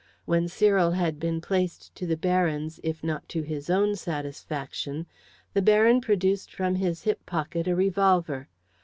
When 0.25 0.47
Cyril 0.47 0.89
had 0.93 1.19
been 1.19 1.41
placed 1.41 1.93
to 1.93 2.07
the 2.07 2.17
Baron's 2.17 2.79
if 2.81 3.03
not 3.03 3.29
to 3.29 3.43
his 3.43 3.69
own 3.69 3.95
satisfaction, 3.95 5.05
the 5.53 5.61
Baron 5.61 6.01
produced 6.01 6.51
from 6.51 6.73
his 6.73 7.03
hip 7.03 7.23
pocket 7.27 7.67
a 7.67 7.75
revolver. 7.75 8.49